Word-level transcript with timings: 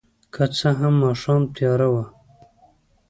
که 0.33 0.43
څه 0.57 0.69
هم 0.79 0.93
ماښام 1.03 1.41
تیاره 1.55 1.87
وه. 1.93 2.05